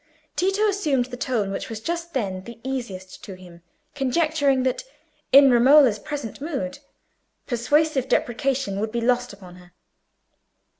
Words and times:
Tito 0.35 0.67
assumed 0.67 1.05
the 1.05 1.15
tone 1.15 1.51
which 1.51 1.69
was 1.69 1.79
just 1.79 2.15
then 2.15 2.43
the 2.45 2.59
easiest 2.63 3.23
to 3.23 3.35
him, 3.35 3.61
conjecturing 3.93 4.63
that 4.63 4.83
in 5.31 5.51
Romola's 5.51 5.99
present 5.99 6.41
mood 6.41 6.79
persuasive 7.45 8.07
deprecation 8.09 8.79
would 8.79 8.91
be 8.91 8.99
lost 8.99 9.31
upon 9.31 9.57
her. 9.57 9.73